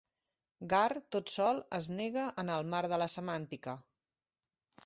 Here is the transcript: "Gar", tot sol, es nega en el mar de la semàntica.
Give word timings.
"Gar", 0.71 0.93
tot 1.15 1.33
sol, 1.33 1.61
es 1.79 1.89
nega 1.99 2.25
en 2.45 2.51
el 2.57 2.67
mar 2.73 2.83
de 2.95 3.01
la 3.03 3.09
semàntica. 3.17 3.79